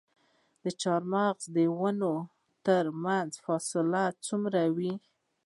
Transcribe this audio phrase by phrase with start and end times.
[0.63, 2.13] د چهارمغز د ونو
[2.65, 4.93] ترمنځ فاصله څومره وي؟